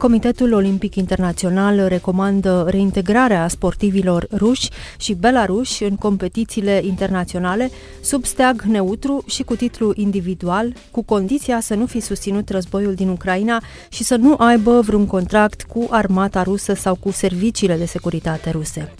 [0.00, 7.70] Comitetul Olimpic Internațional recomandă reintegrarea sportivilor ruși și belaruși în competițiile internaționale
[8.00, 13.08] sub steag neutru și cu titlu individual, cu condiția să nu fi susținut războiul din
[13.08, 18.50] Ucraina și să nu aibă vreun contract cu armata rusă sau cu serviciile de securitate
[18.50, 18.92] ruse.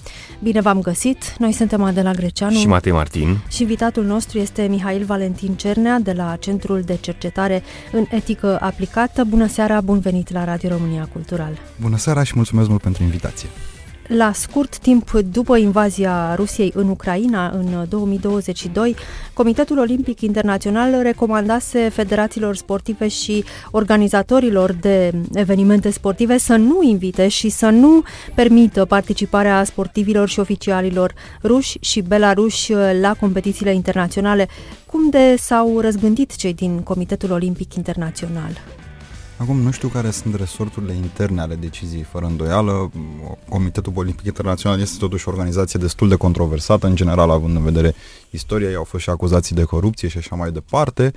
[0.43, 1.35] Bine v-am găsit!
[1.39, 6.13] Noi suntem Adela Greceanu și Matei Martin și invitatul nostru este Mihail Valentin Cernea de
[6.13, 9.25] la Centrul de Cercetare în Etică Aplicată.
[9.25, 11.59] Bună seara, bun venit la Radio România Cultural!
[11.81, 13.49] Bună seara și mulțumesc mult pentru invitație!
[14.17, 18.97] La scurt timp după invazia Rusiei în Ucraina, în 2022,
[19.33, 27.49] Comitetul Olimpic Internațional recomandase federațiilor sportive și organizatorilor de evenimente sportive să nu invite și
[27.49, 28.03] să nu
[28.35, 34.49] permită participarea sportivilor și oficialilor ruși și belaruși la competițiile internaționale.
[34.87, 38.51] Cum de s-au răzgândit cei din Comitetul Olimpic Internațional?
[39.41, 42.91] Acum nu știu care sunt resorturile interne ale deciziei, fără îndoială.
[43.49, 47.95] Comitetul Olimpic Internațional este totuși o organizație destul de controversată, în general, având în vedere
[48.31, 51.13] istoria, ei au fost și acuzații de corupție și așa mai departe,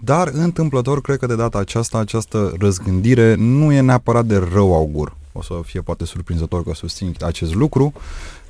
[0.00, 5.16] dar întâmplător cred că de data aceasta această răzgândire nu e neapărat de rău augur.
[5.38, 7.92] O să fie poate surprinzător că susțin acest lucru,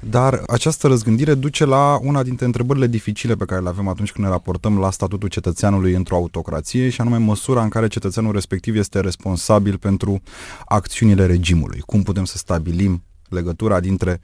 [0.01, 4.27] dar această răzgândire duce la una dintre întrebările dificile pe care le avem atunci când
[4.27, 9.01] ne raportăm la statutul cetățeanului într-o autocrație și anume măsura în care cetățeanul respectiv este
[9.01, 10.23] responsabil pentru
[10.65, 11.81] acțiunile regimului.
[11.81, 14.21] Cum putem să stabilim legătura dintre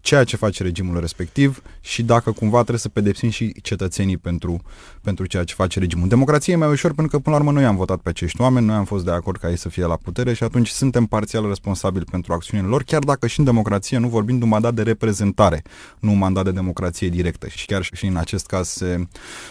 [0.00, 4.62] ceea ce face regimul respectiv și dacă cumva trebuie să pedepsim și cetățenii pentru,
[5.02, 6.08] pentru ceea ce face regimul.
[6.08, 8.66] Democrație e mai ușor pentru că până la urmă noi am votat pe acești oameni,
[8.66, 11.46] noi am fost de acord ca ei să fie la putere și atunci suntem parțial
[11.46, 14.82] responsabili pentru acțiunile lor, chiar dacă și în democrație nu vorbim de un mandat de
[14.82, 15.62] reprezentare,
[15.98, 17.48] nu un mandat de democrație directă.
[17.48, 19.06] Și chiar și în acest caz se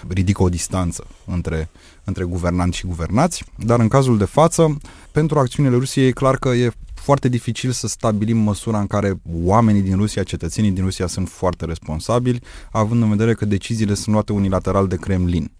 [0.07, 1.69] ridică o distanță între,
[2.03, 4.77] între guvernanți și guvernați, dar în cazul de față,
[5.11, 6.71] pentru acțiunile Rusiei e clar că e
[7.07, 11.66] foarte dificil să stabilim măsura în care oamenii din Rusia, cetățenii din Rusia sunt foarte
[11.66, 12.41] responsabili,
[12.72, 15.51] având în vedere că deciziile sunt luate unilateral de Kremlin.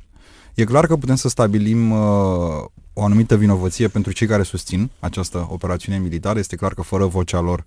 [0.56, 2.00] E clar că putem să stabilim uh,
[3.00, 6.40] o anumită vinovăție pentru cei care susțin această operațiune militară.
[6.40, 7.66] Este clar că fără vocea lor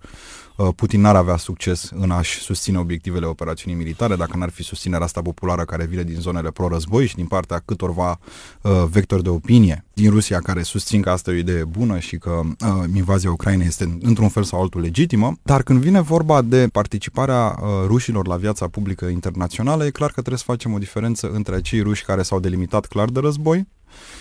[0.60, 5.04] Uh, Putin n-ar avea succes în a-și susține obiectivele operațiunii militare dacă n-ar fi susținerea
[5.04, 8.18] asta populară care vine din zonele pro-război și din partea câtorva
[8.62, 12.16] uh, vectori de opinie din Rusia care susțin că asta e o idee bună și
[12.18, 15.32] că uh, invazia Ucrainei este într-un fel sau altul legitimă.
[15.42, 20.14] Dar când vine vorba de participarea uh, rușilor la viața publică internațională, e clar că
[20.20, 23.66] trebuie să facem o diferență între acei ruși care s-au delimitat clar de război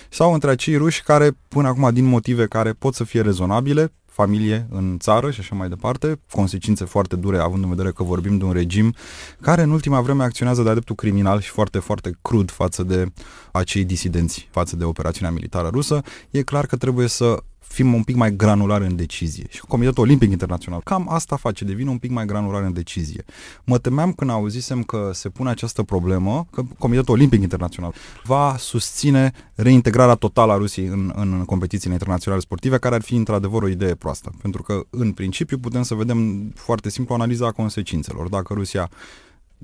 [0.08, 4.66] sau între acei ruși care, până acum, din motive care pot să fie rezonabile, familie
[4.70, 8.44] în țară și așa mai departe, consecințe foarte dure având în vedere că vorbim de
[8.44, 8.94] un regim
[9.40, 13.06] care în ultima vreme acționează de-a dreptul criminal și foarte, foarte crud față de
[13.52, 17.42] acei disidenți, față de operațiunea militară rusă, e clar că trebuie să
[17.72, 19.46] fim un pic mai granular în decizie.
[19.48, 23.24] Și Comitetul Olimpic Internațional cam asta face, devine un pic mai granular în decizie.
[23.64, 27.94] Mă temeam când auzisem că se pune această problemă, că Comitetul Olimpic Internațional
[28.24, 33.62] va susține reintegrarea totală a Rusiei în, în competițiile internaționale sportive, care ar fi într-adevăr
[33.62, 34.32] o idee proastă.
[34.42, 38.28] Pentru că, în principiu, putem să vedem foarte simplu analiza consecințelor.
[38.28, 38.90] Dacă Rusia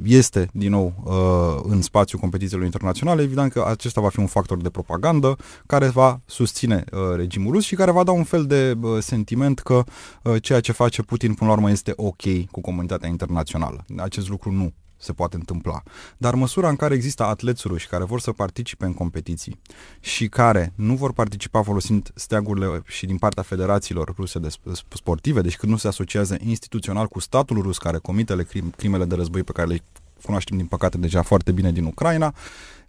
[0.04, 4.62] este din nou uh, în spațiul competițiilor internaționale, evident că acesta va fi un factor
[4.62, 5.36] de propagandă
[5.66, 9.58] care va susține uh, regimul rus și care va da un fel de uh, sentiment
[9.58, 9.84] că
[10.22, 13.84] uh, ceea ce face Putin până la urmă este ok cu comunitatea internațională.
[13.96, 15.82] Acest lucru nu se poate întâmpla.
[16.16, 19.60] Dar măsura în care există atleți ruși care vor să participe în competiții
[20.00, 24.48] și care nu vor participa folosind steagurile și din partea federațiilor ruse de
[24.94, 28.46] sportive, deci când nu se asociază instituțional cu statul rus care comite
[28.76, 29.82] crimele de război pe care le
[30.22, 32.34] cunoaștem din păcate deja foarte bine din Ucraina,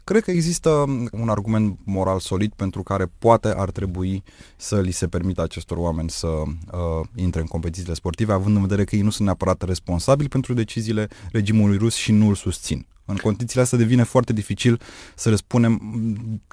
[0.08, 0.70] Cred că există
[1.12, 4.24] un argument moral solid pentru care poate ar trebui
[4.58, 8.84] să li se permită acestor oameni să uh, intre în competițiile sportive, având în vedere
[8.84, 12.86] că ei nu sunt neapărat responsabili pentru deciziile regimului rus și nu îl susțin.
[13.06, 14.82] În condițiile astea devine foarte dificil
[15.16, 15.82] să le spunem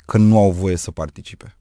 [0.04, 1.56] că nu au voie să participe.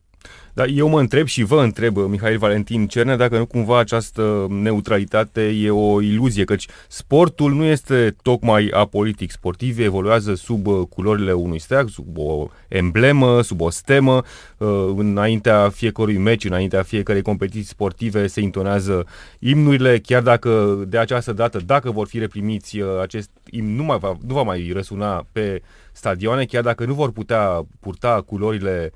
[0.54, 5.42] Dar eu mă întreb și vă întreb, Mihail Valentin Cerne, dacă nu cumva această neutralitate
[5.42, 9.32] e o iluzie, căci sportul nu este tocmai apolitic.
[9.32, 14.24] Sportivii evoluează sub uh, culorile unui steag, sub o emblemă, sub o stemă.
[14.58, 19.06] Uh, înaintea fiecărui meci, înaintea fiecărei competiții sportive se intonează
[19.40, 23.98] imnurile, chiar dacă de această dată, dacă vor fi reprimiți, uh, acest imn nu, mai
[23.98, 25.62] va, nu va mai răsuna pe
[25.92, 28.92] stadioane, chiar dacă nu vor putea purta culorile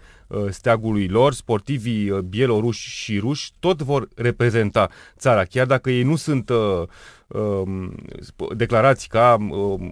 [0.49, 6.15] steagului lor, sportivii uh, bieloruși și ruși tot vor reprezenta țara, chiar dacă ei nu
[6.15, 6.83] sunt uh,
[7.27, 7.61] uh,
[8.55, 9.89] declarați ca uh,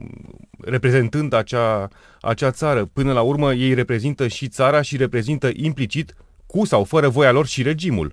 [0.61, 1.89] reprezentând acea,
[2.21, 2.85] acea țară.
[2.93, 6.13] Până la urmă, ei reprezintă și țara și reprezintă implicit,
[6.45, 8.11] cu sau fără voia lor, și regimul.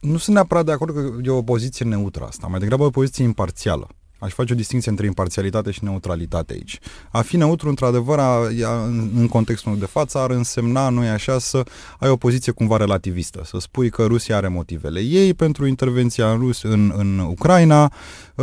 [0.00, 3.24] Nu sunt neapărat de acord că e o poziție neutră asta, mai degrabă o poziție
[3.24, 3.88] imparțială.
[4.20, 6.78] Aș face o distinție între imparțialitate și neutralitate aici.
[7.10, 8.32] A fi neutru, într-adevăr, a,
[8.64, 11.62] a, în, în contextul de față, ar însemna, nu e așa, să
[11.98, 13.42] ai o poziție cumva relativistă.
[13.44, 17.92] Să spui că Rusia are motivele ei pentru intervenția în, Rus, în, în Ucraina,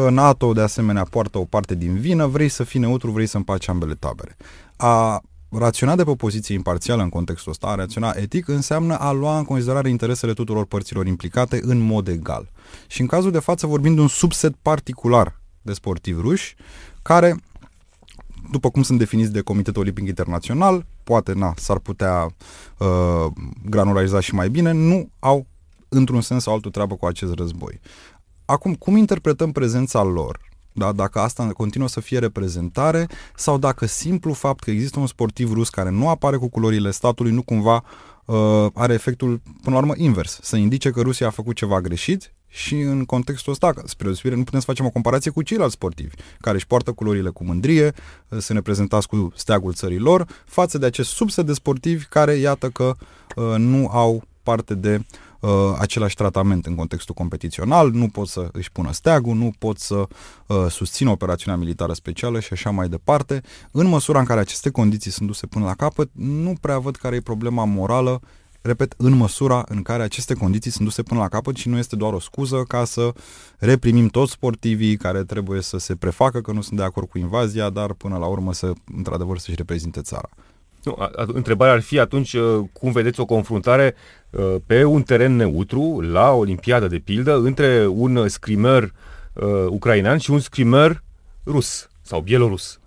[0.10, 3.68] NATO, de asemenea, poartă o parte din vină, vrei să fii neutru, vrei să împaci
[3.68, 4.36] ambele tabere.
[4.76, 9.12] A raționa de pe o poziție imparțială în contextul ăsta, a raționa etic, înseamnă a
[9.12, 12.52] lua în considerare interesele tuturor părților implicate în mod egal.
[12.88, 16.56] Și în cazul de față vorbim de un subset particular de sportivi ruși,
[17.02, 17.36] care,
[18.52, 22.36] după cum sunt definiți de Comitetul Olimpic Internațional, poate na, s-ar putea
[22.78, 23.26] uh,
[23.66, 25.46] granulariza și mai bine, nu au
[25.90, 27.80] într-un sens sau altul treabă cu acest război.
[28.46, 30.40] Acum, cum interpretăm prezența lor?
[30.74, 30.92] Da?
[30.92, 35.70] Dacă asta continuă să fie reprezentare sau dacă simplu fapt că există un sportiv rus
[35.70, 37.84] care nu apare cu culorile statului nu cumva
[38.26, 40.40] uh, are efectul, până la urmă, invers.
[40.42, 44.44] Să indice că Rusia a făcut ceva greșit și în contextul ăsta, spre deosebire, nu
[44.44, 47.94] putem să facem o comparație cu ceilalți sportivi, care își poartă culorile cu mândrie,
[48.48, 52.96] ne prezentați cu steagul țării lor, față de acest subset de sportivi care, iată că
[53.36, 55.06] uh, nu au parte de
[55.40, 55.50] uh,
[55.80, 59.96] același tratament în contextul competițional, nu pot să își pună steagul, nu pot să
[60.48, 63.42] uh, susțină operațiunea militară specială și așa mai departe.
[63.72, 67.16] În măsura în care aceste condiții sunt duse până la capăt, nu prea văd care
[67.16, 68.22] e problema morală
[68.68, 71.96] repet, în măsura în care aceste condiții sunt duse până la capăt și nu este
[71.96, 73.12] doar o scuză ca să
[73.58, 77.70] reprimim toți sportivii care trebuie să se prefacă că nu sunt de acord cu invazia,
[77.70, 80.30] dar până la urmă să, într-adevăr, să-și reprezinte țara.
[80.84, 83.96] Nu, a, a, întrebarea ar fi atunci uh, cum vedeți o confruntare
[84.30, 88.94] uh, pe un teren neutru, la Olimpiadă de pildă, între un scrimer
[89.34, 91.04] uh, ucrainean și un scrimer
[91.46, 92.80] rus sau bielorus?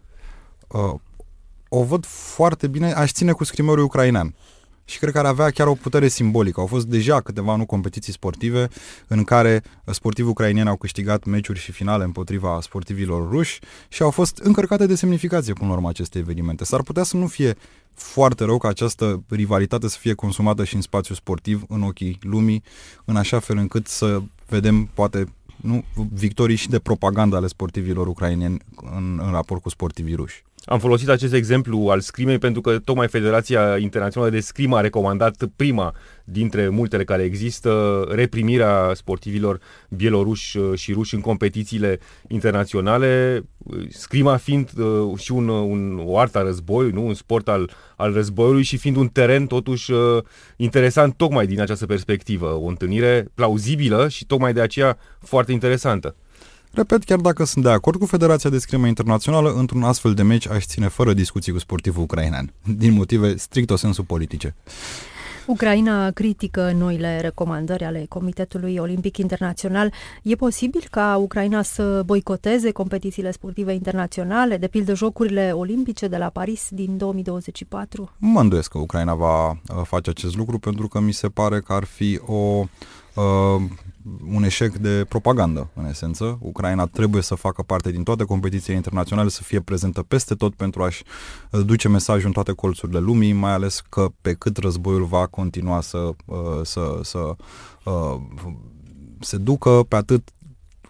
[0.68, 0.94] Uh,
[1.68, 4.34] o văd foarte bine, aș ține cu scrimerul ucrainean
[4.90, 6.60] și cred că ar avea chiar o putere simbolică.
[6.60, 8.68] Au fost deja câteva nu competiții sportive
[9.06, 13.58] în care sportivii ucrainieni au câștigat meciuri și finale împotriva sportivilor ruși
[13.88, 16.64] și au fost încărcate de semnificație până la urmă aceste evenimente.
[16.64, 17.56] S-ar putea să nu fie
[17.94, 22.62] foarte rău ca această rivalitate să fie consumată și în spațiu sportiv, în ochii lumii,
[23.04, 25.26] în așa fel încât să vedem, poate,
[25.56, 28.58] nu, victorii și de propaganda ale sportivilor ucrainieni
[28.96, 30.44] în, în raport cu sportivii ruși.
[30.70, 35.44] Am folosit acest exemplu al scrimei pentru că tocmai Federația Internațională de Scrimă a recomandat
[35.56, 35.94] prima
[36.24, 43.42] dintre multele care există reprimirea sportivilor bieloruși uh, și ruși în competițiile internaționale,
[43.88, 47.06] scrima fiind uh, și un, un, o artă a războiului, nu?
[47.06, 50.22] un sport al, al războiului și fiind un teren totuși uh,
[50.56, 56.14] interesant tocmai din această perspectivă, o întâlnire plauzibilă și tocmai de aceea foarte interesantă.
[56.72, 60.48] Repet, chiar dacă sunt de acord cu Federația de Scrimă Internațională, într-un astfel de meci
[60.48, 62.52] aș ține fără discuții cu sportivul ucrainean,
[62.82, 64.54] din motive strict o sensul politice.
[65.46, 69.92] Ucraina critică noile recomandări ale Comitetului Olimpic Internațional.
[70.22, 76.28] E posibil ca Ucraina să boicoteze competițiile sportive internaționale, de pildă Jocurile Olimpice de la
[76.28, 78.10] Paris din 2024?
[78.18, 81.72] Mă îndoiesc că Ucraina va uh, face acest lucru pentru că mi se pare că
[81.72, 82.64] ar fi o
[83.14, 83.62] uh,
[84.34, 86.38] un eșec de propagandă, în esență.
[86.40, 90.82] Ucraina trebuie să facă parte din toate competițiile internaționale, să fie prezentă peste tot pentru
[90.82, 91.02] a-și
[91.50, 95.80] uh, duce mesajul în toate colțurile lumii, mai ales că pe cât războiul va continua
[95.80, 97.36] să, uh, să, să
[97.84, 98.20] uh,
[99.20, 100.28] se ducă, pe atât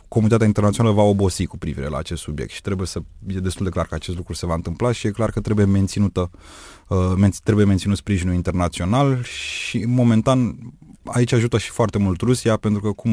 [0.08, 3.70] comunitatea internațională va obosi cu privire la acest subiect și trebuie să e destul de
[3.70, 6.30] clar că acest lucru se va întâmpla și e clar că trebuie menținută
[7.44, 10.56] trebuie menținut sprijinul internațional și momentan
[11.04, 13.10] aici ajută și foarte mult Rusia, pentru că, cum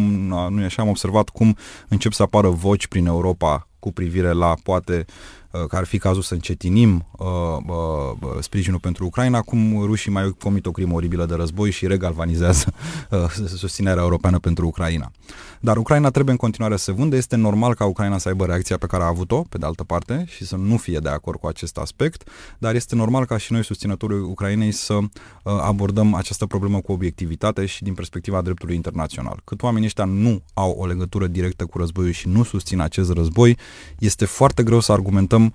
[0.50, 4.54] nu e așa, am observat cum încep să apară voci prin Europa cu privire la,
[4.64, 7.28] poate, Uh, că ar fi cazul să încetinim uh,
[7.68, 12.74] uh, sprijinul pentru Ucraina, cum rușii mai comit o crimă oribilă de război și regalvanizează
[13.12, 15.12] uh, susținerea europeană pentru Ucraina.
[15.60, 17.16] Dar Ucraina trebuie în continuare să se vândă.
[17.16, 20.26] Este normal ca Ucraina să aibă reacția pe care a avut-o, pe de altă parte,
[20.28, 23.64] și să nu fie de acord cu acest aspect, dar este normal ca și noi,
[23.64, 25.08] susținătorii Ucrainei, să uh,
[25.44, 29.42] abordăm această problemă cu obiectivitate și din perspectiva dreptului internațional.
[29.44, 33.58] Cât oamenii ăștia nu au o legătură directă cu războiul și nu susțin acest război,
[34.00, 35.47] este foarte greu să argumentăm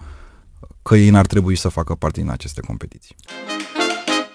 [0.82, 3.16] că ei n-ar trebui să facă parte din aceste competiții.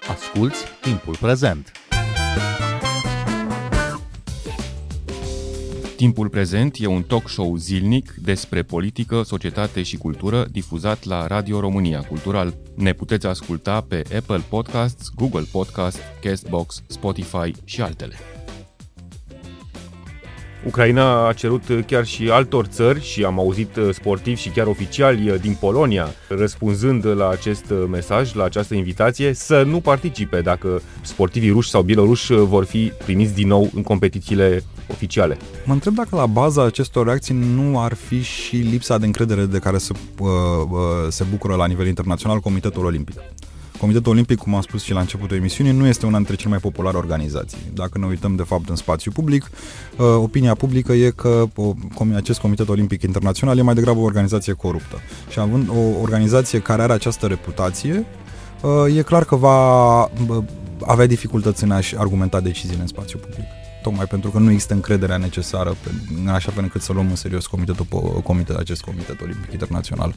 [0.08, 1.72] Asculți timpul prezent!
[5.98, 11.60] Timpul prezent e un talk show zilnic despre politică, societate și cultură difuzat la Radio
[11.60, 12.58] România Cultural.
[12.76, 18.16] Ne puteți asculta pe Apple Podcasts, Google Podcasts, Castbox, Spotify și altele.
[20.68, 25.30] Ucraina a cerut chiar și altor țări și am auzit uh, sportivi și chiar oficiali
[25.30, 30.82] uh, din Polonia răspunzând la acest uh, mesaj, la această invitație, să nu participe dacă
[31.02, 35.38] sportivii ruși sau bieloruși vor fi primiți din nou în competițiile oficiale.
[35.66, 39.60] Mă întreb dacă la baza acestor reacții nu ar fi și lipsa de încredere de
[39.60, 40.28] care se, uh,
[40.70, 43.16] uh, se bucură la nivel internațional Comitetul Olimpic.
[43.80, 46.60] Comitetul Olimpic, cum am spus și la începutul emisiunii, nu este una dintre cele mai
[46.60, 47.58] populare organizații.
[47.74, 49.44] Dacă ne uităm, de fapt, în spațiu public,
[49.98, 51.46] uh, opinia publică e că
[52.16, 54.98] acest Comitet Olimpic Internațional e mai degrabă o organizație coruptă.
[55.30, 58.06] Și având o organizație care are această reputație,
[58.62, 60.00] uh, e clar că va
[60.86, 63.46] avea dificultăți în a-și argumenta deciziile în spațiu public
[63.82, 65.90] tocmai pentru că nu există încrederea necesară pe,
[66.22, 67.86] în așa fel încât să luăm în serios comitetul,
[68.24, 70.14] comitet, acest comitet olimpic internațional.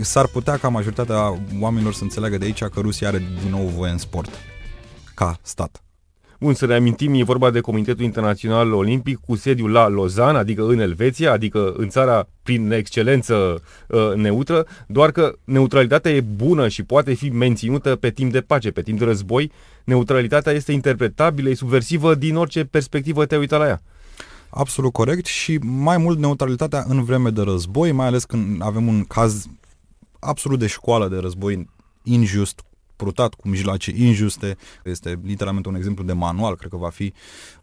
[0.00, 3.90] S-ar putea ca majoritatea oamenilor să înțeleagă de aici că Rusia are din nou voie
[3.92, 4.30] în sport,
[5.14, 5.82] ca stat.
[6.40, 10.78] Bun, să reamintim, e vorba de Comitetul Internațional Olimpic cu sediul la Lozan, adică în
[10.78, 17.14] Elveția, adică în țara prin excelență uh, neutră, doar că neutralitatea e bună și poate
[17.14, 19.52] fi menținută pe timp de pace, pe timp de război.
[19.84, 23.82] Neutralitatea este interpretabilă, e subversivă din orice perspectivă te uita la ea.
[24.50, 29.04] Absolut corect și mai mult neutralitatea în vreme de război, mai ales când avem un
[29.04, 29.46] caz
[30.18, 31.68] absolut de școală de război
[32.02, 32.62] injust,
[32.98, 34.56] prutat cu mijloace injuste.
[34.84, 37.12] Este literalmente un exemplu de manual, cred că va fi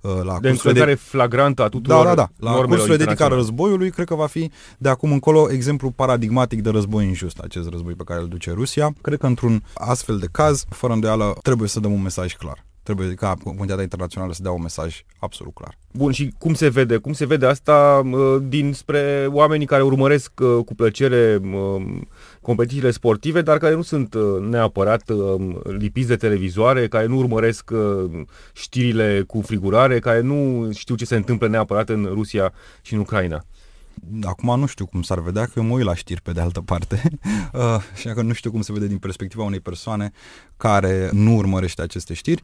[0.02, 1.00] uh, la de încălcare de...
[1.00, 2.52] flagrantă a tuturor Da, da, da.
[2.52, 6.62] La cursurile de etica al războiului, cred că va fi de acum încolo exemplu paradigmatic
[6.62, 8.94] de război injust, acest război pe care îl duce Rusia.
[9.02, 12.66] Cred că într-un astfel de caz, fără îndoială, trebuie să dăm un mesaj clar.
[12.86, 15.78] Trebuie ca comunitatea internațională să dea un mesaj absolut clar.
[15.92, 16.98] Bun, și cum se vede?
[16.98, 21.86] Cum se vede asta uh, dinspre oamenii care urmăresc uh, cu plăcere uh,
[22.42, 24.16] competițiile sportive, dar care nu sunt
[24.50, 25.04] neapărat
[25.64, 27.72] lipiți de televizoare, care nu urmăresc
[28.54, 33.46] știrile cu frigurare, care nu știu ce se întâmplă neapărat în Rusia și în Ucraina?
[34.24, 36.62] Acum nu știu cum s-ar vedea, că eu mă uit la știri pe de altă
[36.62, 37.02] parte.
[37.54, 40.12] Uh, și că nu știu cum se vede din perspectiva unei persoane
[40.58, 42.42] care nu urmărește aceste știri,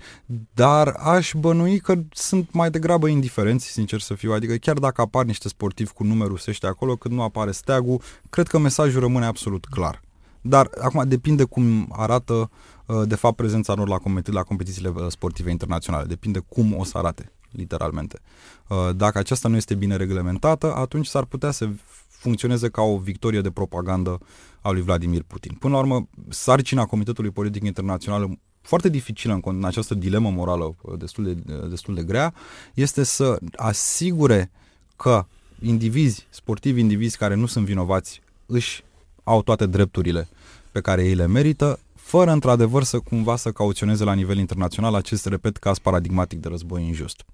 [0.53, 5.25] dar aș bănui că sunt mai degrabă indiferenți, sincer să fiu, adică chiar dacă apar
[5.25, 9.65] niște sportivi cu nume rusești acolo, când nu apare steagul, cred că mesajul rămâne absolut
[9.65, 10.01] clar.
[10.41, 12.50] Dar acum depinde cum arată
[12.86, 16.84] uh, de fapt prezența lor la, competi- la competițiile uh, sportive internaționale, depinde cum o
[16.84, 18.20] să arate literalmente.
[18.67, 21.70] Uh, dacă aceasta nu este bine reglementată, atunci s-ar putea să
[22.08, 24.20] funcționeze ca o victorie de propagandă
[24.62, 25.55] a lui Vladimir Putin.
[25.60, 30.98] Până la urmă, sarcina Comitetului Politic Internațional foarte dificilă în, în această dilemă morală uh,
[30.98, 32.34] destul de, uh, destul de grea,
[32.74, 34.51] este să asigure
[34.96, 35.25] că
[35.62, 38.84] indivizi, sportivi indivizi care nu sunt vinovați, își
[39.24, 40.27] au toate drepturile
[40.72, 41.79] pe care ei le merită,
[42.12, 46.84] fără într-adevăr să cumva să cauționeze la nivel internațional acest, repet, caz paradigmatic de război
[46.84, 47.25] injust.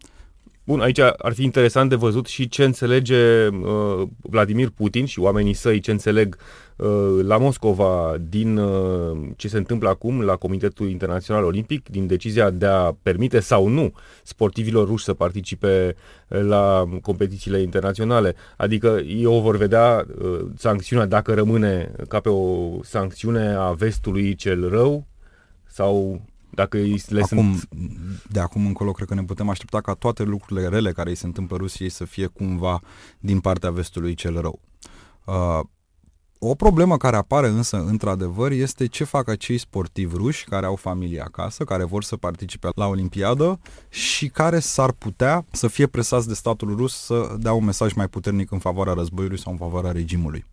[0.68, 5.54] Bun, aici ar fi interesant de văzut și ce înțelege uh, Vladimir Putin și oamenii
[5.54, 6.38] săi, ce înțeleg
[6.76, 12.50] uh, la Moscova din uh, ce se întâmplă acum la Comitetul Internațional Olimpic, din decizia
[12.50, 13.94] de a permite sau nu
[14.24, 15.96] sportivilor ruși să participe
[16.28, 18.36] uh, la competițiile internaționale.
[18.58, 24.36] Adică ei o vor vedea uh, sancțiunea dacă rămâne ca pe o sancțiune a vestului
[24.36, 25.08] cel rău
[25.66, 26.78] sau dacă
[27.08, 27.70] le acum, sunt...
[28.30, 31.26] De acum încolo cred că ne putem aștepta ca toate lucrurile rele care îi se
[31.26, 32.82] întâmplă Rusiei să fie cumva
[33.20, 34.60] din partea vestului cel rău.
[35.26, 35.60] Uh,
[36.40, 41.22] o problemă care apare însă, într-adevăr, este ce fac acei sportivi ruși care au familie
[41.22, 46.34] acasă, care vor să participe la Olimpiadă și care s-ar putea să fie presați de
[46.34, 50.46] statul rus să dea un mesaj mai puternic în favoarea războiului sau în favoarea regimului.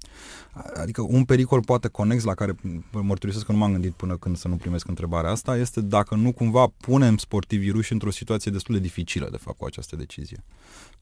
[0.81, 2.55] Adică un pericol poate conex la care
[2.91, 6.33] mărturisesc că nu m-am gândit până când să nu primesc întrebarea asta este dacă nu
[6.33, 10.45] cumva punem sportivii ruși într-o situație destul de dificilă de fapt cu această decizie.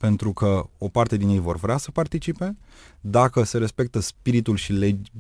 [0.03, 2.57] Pentru că o parte din ei vor vrea să participe,
[3.01, 5.11] dacă se respectă spiritul și legi,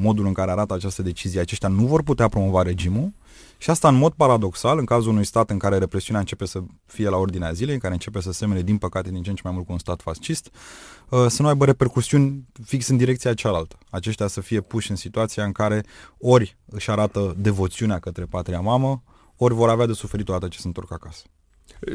[0.00, 3.12] modul în care arată această decizie, aceștia nu vor putea promova regimul
[3.58, 7.08] și asta în mod paradoxal, în cazul unui stat în care represiunea începe să fie
[7.08, 9.52] la ordinea zilei, în care începe să semene, din păcate, din ce în ce mai
[9.52, 10.50] mult cu un stat fascist,
[11.08, 13.78] uh, să nu aibă repercusiuni fix în direcția cealaltă.
[13.90, 15.84] Aceștia să fie puși în situația în care
[16.18, 19.02] ori își arată devoțiunea către patria mamă,
[19.36, 21.22] ori vor avea de suferit toată ce se întorc acasă.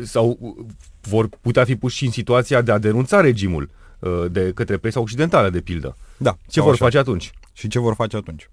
[0.04, 0.56] Sau
[1.02, 5.00] vor putea fi puși și în situația de a denunța regimul uh, de către presa
[5.00, 5.98] occidentală, de pildă.
[6.18, 6.38] Da.
[6.48, 6.84] Ce vor așa.
[6.84, 7.32] face atunci?
[7.54, 8.50] Și ce vor face atunci?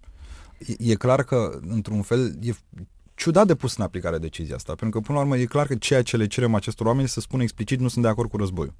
[0.58, 2.52] E, e clar că, într-un fel, e
[3.14, 5.74] ciudat de pus în aplicare decizia asta, pentru că, până la urmă, e clar că
[5.74, 8.74] ceea ce le cerem acestor oameni să spună explicit nu sunt de acord cu războiul.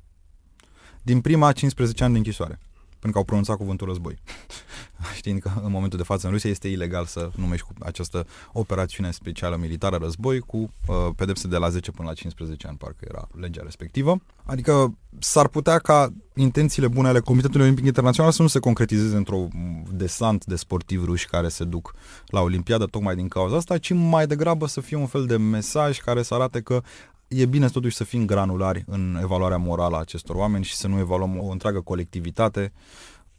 [1.03, 2.59] din prima 15 ani de închisoare
[3.05, 4.19] pentru că au pronunțat cuvântul război.
[5.19, 9.57] Știind că în momentul de față în Rusia este ilegal să numești această operațiune specială
[9.57, 13.61] militară război cu uh, pedepse de la 10 până la 15 ani, parcă era legea
[13.65, 14.21] respectivă.
[14.45, 19.49] Adică s-ar putea ca intențiile bune ale Comitetului Olimpic Internațional să nu se concretizeze într-o
[19.91, 21.95] desant de sportivi ruși care se duc
[22.27, 25.99] la Olimpiadă tocmai din cauza asta, ci mai degrabă să fie un fel de mesaj
[25.99, 26.83] care să arate că
[27.29, 30.99] e bine totuși să fim granulari în evaluarea morală a acestor oameni și să nu
[30.99, 32.73] evaluăm o întreagă colectivitate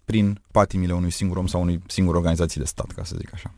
[0.05, 3.53] prin patimile unui singur om sau unui singur organizație de stat, ca să zic așa.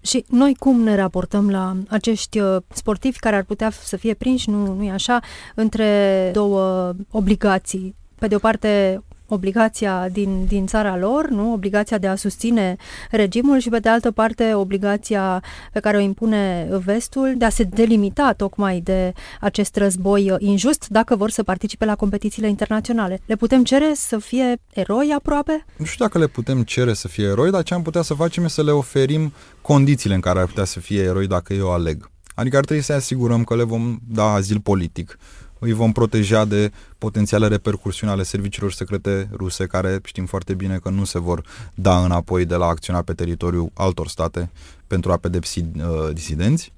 [0.00, 4.50] Și noi cum ne raportăm la acești uh, sportivi care ar putea să fie prinși,
[4.50, 5.20] nu, nu e așa,
[5.54, 7.94] între două obligații?
[8.18, 11.52] Pe de o parte, obligația din, din țara lor, nu?
[11.52, 12.76] obligația de a susține
[13.10, 15.42] regimul și pe de altă parte obligația
[15.72, 21.16] pe care o impune vestul de a se delimita tocmai de acest război injust dacă
[21.16, 23.20] vor să participe la competițiile internaționale.
[23.26, 25.64] Le putem cere să fie eroi aproape?
[25.76, 28.44] Nu știu dacă le putem cere să fie eroi, dar ce am putea să facem
[28.46, 32.10] este să le oferim condițiile în care ar putea să fie eroi dacă eu aleg.
[32.34, 35.18] Adică ar trebui să asigurăm că le vom da azil politic,
[35.58, 40.90] îi vom proteja de potențiale repercursiuni ale serviciilor secrete ruse, care știm foarte bine că
[40.90, 41.44] nu se vor
[41.74, 44.50] da înapoi de la acționa pe teritoriul altor state
[44.86, 46.72] pentru a pedepsi uh, disidenți.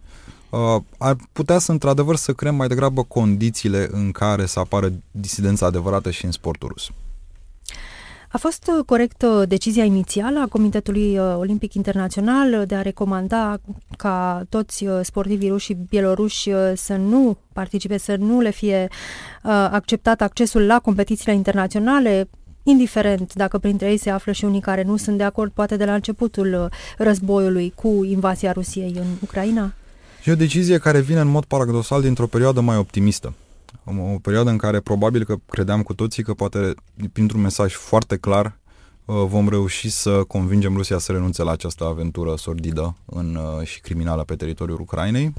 [0.51, 5.67] Uh, ar putea să, într-adevăr, să creăm mai degrabă condițiile în care să apară disidența
[5.67, 6.91] adevărată și în sportul rus.
[8.31, 13.57] A fost uh, corectă decizia inițială a Comitetului uh, Olimpic Internațional de a recomanda
[13.97, 18.89] ca toți uh, sportivii ruși și bieloruși să nu participe, să nu le fie
[19.71, 22.29] acceptat accesul la competițiile internaționale,
[22.63, 25.85] indiferent dacă printre ei se află și unii care nu sunt de acord, poate de
[25.85, 29.73] la începutul războiului cu invazia Rusiei în Ucraina?
[30.25, 33.33] E o decizie care vine în mod paradoxal dintr-o perioadă mai optimistă
[33.85, 36.75] o perioadă în care probabil că credeam cu toții că poate
[37.13, 38.59] printr-un mesaj foarte clar
[39.05, 43.81] uh, vom reuși să convingem Rusia să renunțe la această aventură sordidă în, uh, și
[43.81, 45.33] criminală pe teritoriul Ucrainei.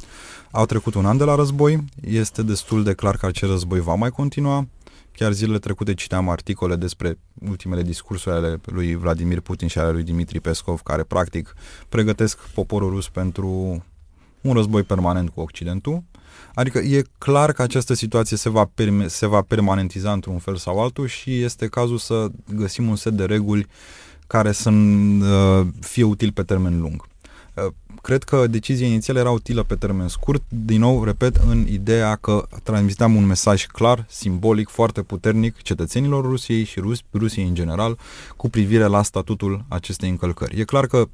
[0.52, 3.94] Au trecut un an de la război, este destul de clar că acest război va
[3.94, 4.68] mai continua.
[5.12, 7.18] Chiar zilele trecute citeam articole despre
[7.50, 11.56] ultimele discursuri ale lui Vladimir Putin și ale lui Dimitri Peskov, care practic
[11.90, 13.48] pregătesc poporul rus pentru
[14.42, 16.04] un război permanent cu Occidentul.
[16.60, 20.82] Adică e clar că această situație se va, perme- se va permanentiza într-un fel sau
[20.82, 23.68] altul și este cazul să găsim un set de reguli
[24.28, 27.08] care să uh, fie util pe termen lung.
[27.54, 32.16] Uh, cred că decizia inițială era utilă pe termen scurt, din nou, repet, în ideea
[32.16, 37.98] că transmiteam un mesaj clar, simbolic, foarte puternic cetățenilor Rusiei și Rus- Rusiei în general
[38.36, 40.60] cu privire la statutul acestei încălcări.
[40.60, 41.08] E clar că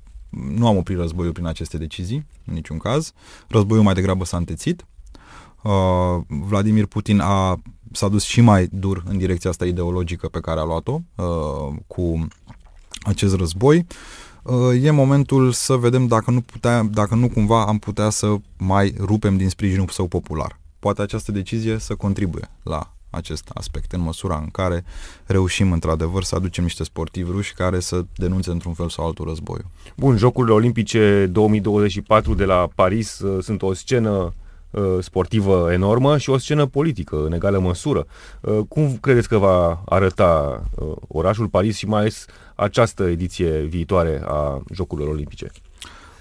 [0.55, 3.11] nu am oprit războiul prin aceste decizii, în niciun caz.
[3.47, 4.94] Războiul mai degrabă s-a întețit uh,
[6.27, 10.63] Vladimir Putin a, s-a dus și mai dur în direcția asta ideologică pe care a
[10.63, 12.27] luat-o uh, cu
[13.01, 13.85] acest război.
[14.43, 18.93] Uh, e momentul să vedem dacă nu, putea, dacă nu cumva am putea să mai
[18.99, 20.59] rupem din sprijinul său popular.
[20.79, 24.83] Poate această decizie să contribuie la acest aspect, în măsura în care
[25.25, 29.65] reușim într-adevăr să aducem niște sportivi ruși care să denunțe într-un fel sau altul războiul.
[29.97, 34.43] Bun, Jocurile Olimpice 2024 de la Paris uh, sunt o scenă Uh,
[34.99, 38.05] sportivă enormă și o scenă politică în egală măsură.
[38.41, 44.21] Uh, cum credeți că va arăta uh, orașul Paris și mai ales această ediție viitoare
[44.25, 45.51] a Jocurilor Olimpice?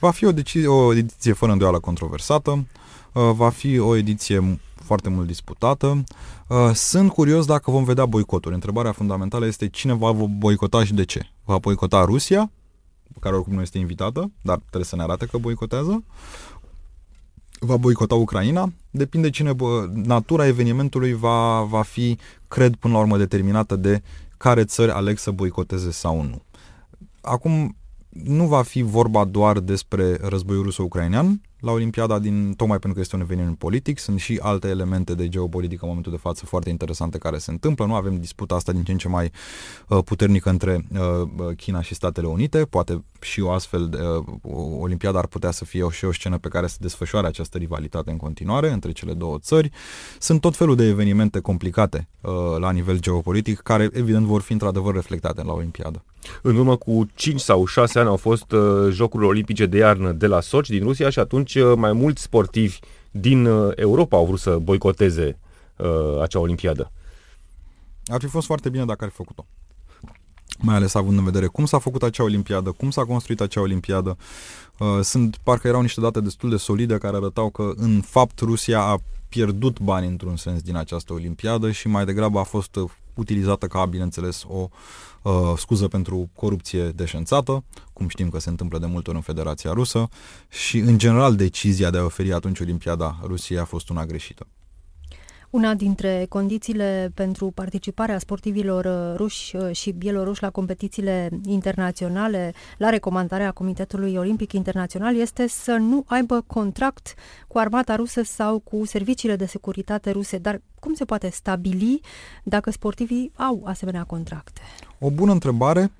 [0.00, 2.66] Va fi o, decizie, o ediție fără îndoială controversată,
[3.12, 6.04] va fi o ediție foarte mult disputată.
[6.72, 8.54] Sunt curios dacă vom vedea boicoturi.
[8.54, 11.30] Întrebarea fundamentală este cine va boicota și de ce.
[11.44, 12.50] Va boicota Rusia,
[13.20, 16.04] care oricum nu este invitată, dar trebuie să ne arate că boicotează,
[17.60, 18.72] va boicota Ucraina.
[18.90, 24.02] Depinde cine, bă, natura evenimentului va, va fi, cred, până la urmă determinată de
[24.36, 26.42] care țări aleg să boicoteze sau nu.
[27.20, 27.76] Acum,
[28.08, 33.16] nu va fi vorba doar despre războiul ruso-ucrainean, la Olimpiada, din, tocmai pentru că este
[33.16, 33.98] un eveniment politic.
[33.98, 37.87] Sunt și alte elemente de geopolitică în momentul de față foarte interesante care se întâmplă.
[37.87, 39.31] Nu avem disputa asta din ce în ce mai
[39.88, 42.64] uh, puternică între uh, uh China și Statele Unite.
[42.64, 43.98] Poate și o astfel de
[44.42, 47.59] uh, Olimpiada ar putea să fie o, și o scenă pe care să desfășoare această
[47.59, 49.70] rivalitate în continuare între cele două țări.
[50.18, 54.94] Sunt tot felul de evenimente complicate uh, la nivel geopolitic care evident vor fi într-adevăr
[54.94, 56.05] reflectate la Olimpiadă.
[56.42, 60.27] În urmă cu 5 sau 6 ani au fost uh, Jocurile Olimpice de iarnă de
[60.27, 62.78] la Sochi din Rusia și atunci uh, mai mulți sportivi
[63.10, 65.38] din uh, Europa au vrut să boicoteze
[65.76, 66.92] uh, acea Olimpiadă.
[68.06, 69.46] Ar fi fost foarte bine dacă ar fi făcut-o.
[70.58, 74.16] Mai ales având în vedere cum s-a făcut acea Olimpiadă, cum s-a construit acea Olimpiadă.
[74.78, 78.80] Uh, sunt, parcă erau niște date destul de solide care arătau că, în fapt, Rusia
[78.80, 82.78] a pierdut bani într-un sens din această Olimpiadă și mai degrabă a fost
[83.14, 84.68] utilizată ca, bineînțeles, o
[85.24, 89.72] uh, scuză pentru corupție deșențată, cum știm că se întâmplă de multe ori în Federația
[89.72, 90.08] Rusă,
[90.48, 94.46] și, în general, decizia de a oferi atunci Olimpiada Rusiei a fost una greșită.
[95.54, 102.88] Una dintre condițiile pentru participarea sportivilor uh, ruși uh, și bieloruși la competițiile internaționale, la
[102.88, 107.14] recomandarea Comitetului Olimpic Internațional, este să nu aibă contract
[107.48, 110.38] cu armata rusă sau cu serviciile de securitate ruse.
[110.38, 112.00] Dar cum se poate stabili
[112.42, 114.60] dacă sportivii au asemenea contracte?
[114.98, 115.90] O bună întrebare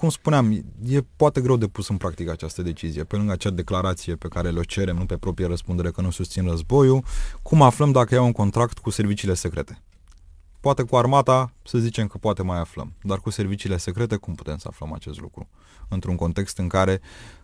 [0.00, 0.52] cum spuneam,
[0.88, 3.04] e poate greu de pus în practică această decizie.
[3.04, 6.44] Pe lângă acea declarație pe care le cerem, nu pe proprie răspundere că nu susțin
[6.46, 7.04] războiul,
[7.42, 9.82] cum aflăm dacă iau un contract cu serviciile secrete?
[10.60, 14.56] Poate cu armata, să zicem că poate mai aflăm, dar cu serviciile secrete, cum putem
[14.56, 15.48] să aflăm acest lucru?
[15.88, 17.39] Într-un context în care Uh,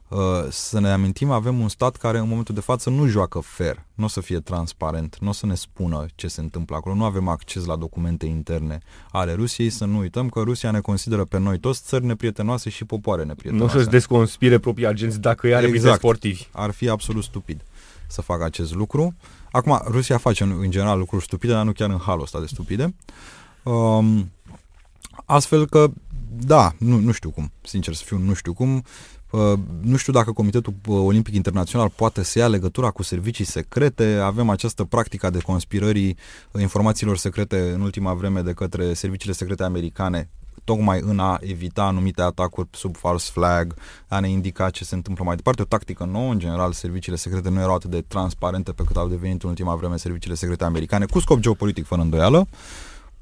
[0.49, 4.05] să ne amintim, avem un stat care în momentul de față nu joacă fair, nu
[4.05, 7.29] o să fie transparent, nu o să ne spună ce se întâmplă acolo, nu avem
[7.29, 8.79] acces la documente interne
[9.11, 12.85] ale Rusiei, să nu uităm că Rusia ne consideră pe noi toți țări neprietenoase și
[12.85, 13.75] popoare neprietenoase.
[13.75, 15.99] Nu o să-și desconspire proprii agenți dacă ea are exact.
[15.99, 16.47] sportivi.
[16.53, 17.65] Ar fi absolut stupid
[18.07, 19.15] să facă acest lucru.
[19.51, 22.95] Acum, Rusia face în general lucruri stupide, dar nu chiar în halul ăsta de stupide.
[23.63, 24.33] Um,
[25.25, 25.91] astfel că,
[26.29, 28.85] da, nu, nu știu cum, sincer să fiu, nu știu cum,
[29.81, 34.19] nu știu dacă Comitetul Olimpic Internațional poate să ia legătura cu servicii secrete.
[34.23, 36.17] Avem această practică de conspirării
[36.59, 40.31] informațiilor secrete în ultima vreme de către serviciile secrete americane
[40.67, 43.75] tocmai în a evita anumite atacuri sub false flag,
[44.09, 45.63] a ne indica ce se întâmplă mai departe.
[45.63, 49.09] O tactică nouă, în general, serviciile secrete nu erau atât de transparente pe cât au
[49.09, 52.47] devenit în ultima vreme serviciile secrete americane, cu scop geopolitic, fără îndoială.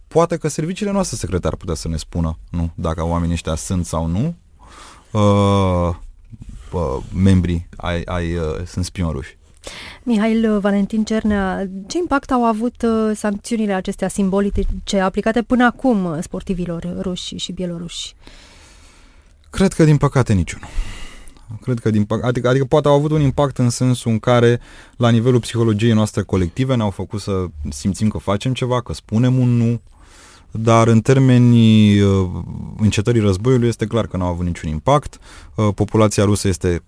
[0.09, 3.87] Poate că serviciile noastre secrete ar putea să ne spună, nu, dacă oamenii ăștia sunt
[3.87, 4.35] sau nu,
[5.21, 5.95] uh,
[6.73, 9.37] uh, membrii ai, ai uh, sunt spioni ruși.
[10.03, 16.97] Mihail Valentin Cernea, ce impact au avut uh, sancțiunile acestea simbolice aplicate până acum sportivilor
[17.01, 18.15] ruși și bieloruși?
[19.51, 20.69] Cred că din păcate niciunul.
[21.61, 24.61] Cred că din păcate, adică, adică poate au avut un impact în sensul în care
[24.97, 29.49] la nivelul psihologiei noastre colective ne-au făcut să simțim că facem ceva, că spunem un
[29.57, 29.81] nu,
[30.61, 32.29] dar în termenii uh,
[32.77, 35.19] încetării războiului este clar că nu au avut niciun impact.
[35.55, 36.83] Uh, populația rusă este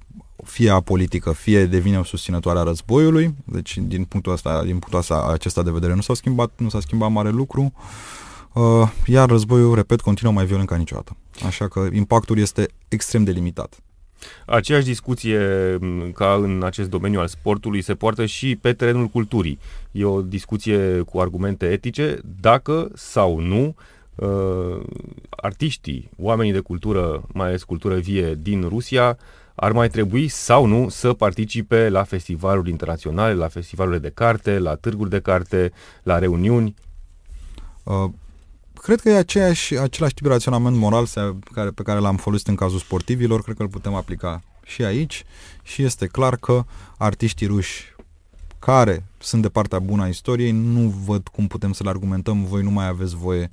[0.45, 5.29] fie apolitică, fie devine o susținătoare a războiului, deci din punctul, ăsta, din punctul ăsta,
[5.33, 7.73] acesta de vedere nu s-a schimbat, nu s-a schimbat mare lucru,
[8.53, 11.17] uh, iar războiul, repet, continuă mai violent ca niciodată.
[11.47, 13.81] Așa că impactul este extrem de limitat.
[14.47, 15.41] Aceeași discuție
[16.15, 19.59] ca în acest domeniu al sportului se poartă și pe terenul culturii.
[19.93, 23.75] E o discuție cu argumente etice, dacă sau nu
[24.15, 24.81] uh,
[25.31, 29.19] artiștii, oamenii de cultură, mai ales cultură vie din Rusia,
[29.55, 34.75] ar mai trebui sau nu să participe la festivaluri internaționale, la festivalurile de carte, la
[34.75, 36.75] târguri de carte, la reuniuni?
[37.83, 38.11] Uh,
[38.87, 41.07] cred că e aceeași, același tip de raționament moral
[41.53, 45.25] care, pe care l-am folosit în cazul sportivilor, cred că îl putem aplica și aici.
[45.63, 46.65] Și este clar că
[46.97, 47.95] artiștii ruși
[48.59, 52.63] care sunt de partea bună a istoriei, nu văd cum putem să le argumentăm, voi
[52.63, 53.51] nu mai aveți voie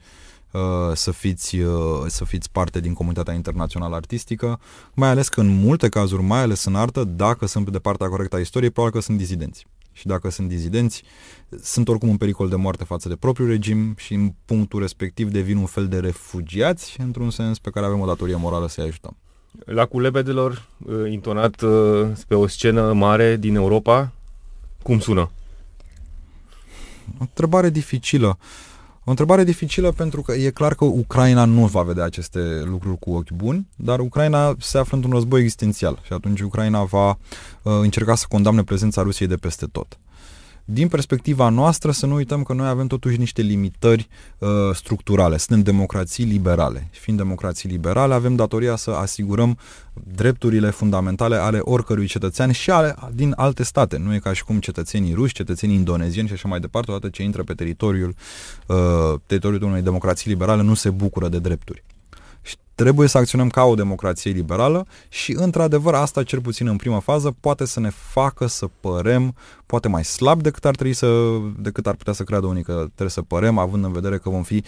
[0.51, 0.61] uh,
[0.93, 4.59] să, fiți, uh, să fiți parte din comunitatea internațională artistică,
[4.93, 8.35] mai ales că în multe cazuri, mai ales în artă, dacă sunt de partea corectă
[8.35, 11.03] a istoriei, probabil că sunt dizidenți și dacă sunt dizidenți,
[11.62, 15.58] sunt oricum în pericol de moarte față de propriul regim și în punctul respectiv devin
[15.58, 19.17] un fel de refugiați, într-un sens pe care avem o datorie morală să-i ajutăm.
[19.65, 24.12] La culebedelor, uh, intonat uh, pe o scenă mare din Europa,
[24.84, 25.32] cum sună?
[27.17, 28.38] O întrebare dificilă.
[29.05, 33.11] O întrebare dificilă pentru că e clar că Ucraina nu va vedea aceste lucruri cu
[33.11, 37.15] ochi buni, dar Ucraina se află într-un război existențial și atunci Ucraina va uh,
[37.63, 39.97] încerca să condamne prezența Rusiei de peste tot
[40.65, 45.38] din perspectiva noastră să nu uităm că noi avem totuși niște limitări uh, structurale.
[45.38, 46.88] Suntem democrații liberale.
[46.91, 49.58] Fiind democrații liberale, avem datoria să asigurăm
[50.15, 53.97] drepturile fundamentale ale oricărui cetățean și ale, din alte state.
[53.97, 57.23] Nu e ca și cum cetățenii ruși, cetățenii indonezieni și așa mai departe, odată ce
[57.23, 58.15] intră pe teritoriul,
[58.67, 58.76] uh,
[59.26, 61.84] teritoriul unei democrații liberale, nu se bucură de drepturi.
[62.75, 67.36] Trebuie să acționăm ca o democrație liberală și, într-adevăr, asta, cel puțin în prima fază,
[67.39, 71.95] poate să ne facă să părem poate mai slab decât ar, trebui să, decât ar
[71.95, 74.63] putea să creadă unii că trebuie să părem, având în vedere că vom fi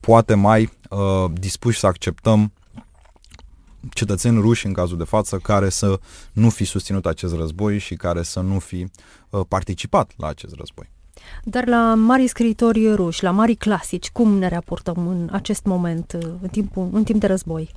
[0.00, 2.52] poate mai uh, dispuși să acceptăm
[3.90, 6.00] cetățeni ruși în cazul de față care să
[6.32, 8.86] nu fi susținut acest război și care să nu fi
[9.30, 10.90] uh, participat la acest război.
[11.44, 16.48] Dar la mari scriitori ruși, la mari clasici, cum ne raportăm în acest moment, în,
[16.50, 17.70] timpul, în timp de război?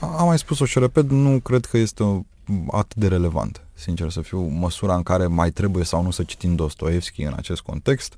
[0.00, 2.26] Am mai spus-o și repet, nu cred că este
[2.70, 6.54] atât de relevant, sincer să fiu, măsura în care mai trebuie sau nu să citim
[6.54, 8.16] Dostoevski în acest context.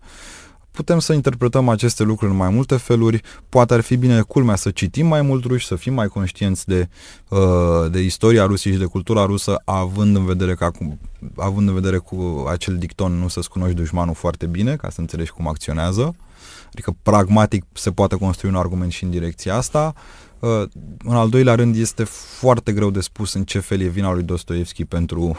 [0.73, 3.21] Putem să interpretăm aceste lucruri în mai multe feluri.
[3.49, 6.89] Poate ar fi bine, culmea, să citim mai mult ruși, să fim mai conștienți de,
[7.29, 11.01] uh, de istoria Rusiei și de cultura rusă, având în vedere că acum,
[11.37, 15.31] având în vedere cu acel dicton nu să-ți cunoști dușmanul foarte bine, ca să înțelegi
[15.31, 16.15] cum acționează.
[16.73, 19.95] Adică, pragmatic, se poate construi un argument și în direcția asta.
[20.39, 20.63] Uh,
[21.05, 22.05] în al doilea rând, este
[22.39, 25.37] foarte greu de spus în ce fel e vina lui Dostoevski pentru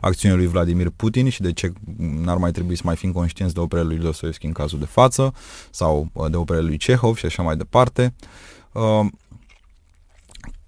[0.00, 3.60] acțiunile lui Vladimir Putin și de ce n-ar mai trebui să mai fim conștienți de
[3.60, 5.34] operele lui Dostoevski în cazul de față
[5.70, 8.14] sau uh, de operele lui Cehov și așa mai departe.
[8.72, 9.06] Uh,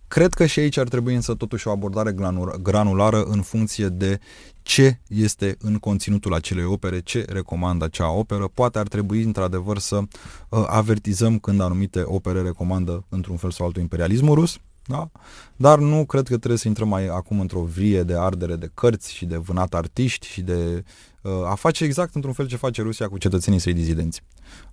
[0.09, 2.15] cred că și aici ar trebui însă totuși o abordare
[2.63, 4.19] granulară în funcție de
[4.63, 8.49] ce este în conținutul acelei opere, ce recomandă acea operă.
[8.55, 13.83] Poate ar trebui într-adevăr să uh, avertizăm când anumite opere recomandă într-un fel sau altul
[13.83, 15.11] imperialismul rus, da?
[15.57, 19.15] Dar nu cred că trebuie să intrăm mai acum într-o vie de ardere de cărți
[19.15, 20.85] și de vânat artiști și de
[21.23, 24.23] uh, a face exact într-un fel ce face Rusia cu cetățenii săi dizidenți.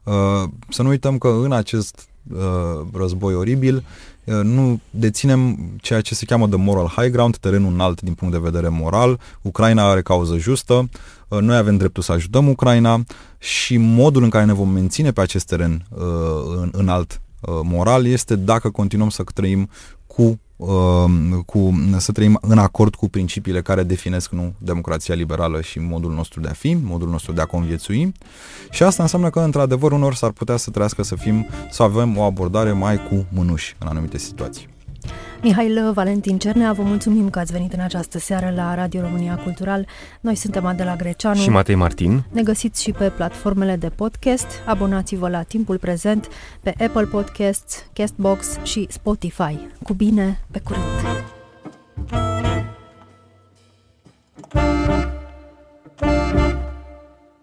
[0.03, 3.75] Uh, să nu uităm că în acest uh, război oribil
[4.23, 8.33] uh, nu deținem ceea ce se cheamă de moral high ground, terenul înalt din punct
[8.33, 9.19] de vedere moral.
[9.41, 10.89] Ucraina are cauză justă,
[11.27, 13.03] uh, noi avem dreptul să ajutăm Ucraina
[13.37, 15.99] și modul în care ne vom menține pe acest teren uh,
[16.57, 19.69] în, înalt uh, moral este dacă continuăm să trăim
[20.15, 25.79] cu, uh, cu, să trăim în acord cu principiile care definesc nu democrația liberală și
[25.79, 28.11] modul nostru de a fi, modul nostru de a conviețui.
[28.71, 32.21] Și asta înseamnă că, într-adevăr, unor s-ar putea să trăiască să fim, să avem o
[32.21, 34.67] abordare mai cu mânuși în anumite situații.
[35.41, 39.87] Mihail Valentin Cernea, vă mulțumim că ați venit în această seară la Radio România Cultural.
[40.21, 42.23] Noi suntem Adela Greceanu și Matei Martin.
[42.31, 44.47] Ne găsiți și pe platformele de podcast.
[44.65, 46.27] Abonați-vă la Timpul Prezent
[46.61, 49.57] pe Apple Podcasts, Castbox și Spotify.
[49.83, 50.83] Cu bine, pe curând!